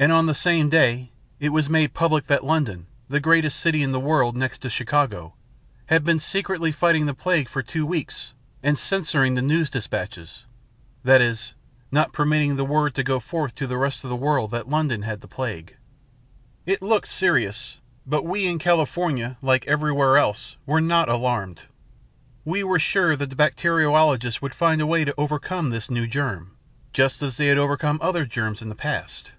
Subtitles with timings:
[0.00, 1.10] And on the same day,
[1.40, 5.34] it was made public that London, the greatest city in the world, next to Chicago,
[5.86, 8.32] had been secretly fighting the plague for two weeks
[8.62, 10.46] and censoring the news despatches
[11.02, 11.54] that is,
[11.90, 15.02] not permitting the word to go forth to the rest of the world that London
[15.02, 15.76] had the plague.
[16.64, 21.64] "It looked serious, but we in California, like everywhere else, were not alarmed.
[22.44, 26.52] We were sure that the bacteriologists would find a way to overcome this new germ,
[26.92, 29.32] just as they had overcome other germs in the past.